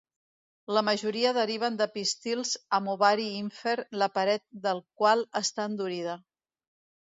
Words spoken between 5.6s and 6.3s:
endurida.